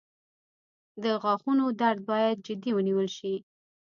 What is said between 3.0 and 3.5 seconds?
شي.